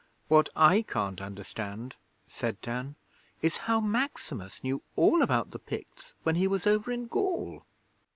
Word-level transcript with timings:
'What 0.29 0.49
I 0.55 0.81
can't 0.81 1.21
understand,' 1.21 1.95
said 2.27 2.59
Dan, 2.61 2.95
'is 3.43 3.57
how 3.69 3.79
Maximus 3.79 4.63
knew 4.63 4.81
all 4.95 5.21
about 5.21 5.51
the 5.51 5.59
Picts 5.59 6.15
when 6.23 6.33
he 6.33 6.47
was 6.47 6.65
over 6.65 6.91
in 6.91 7.05
Gaul.' 7.05 7.63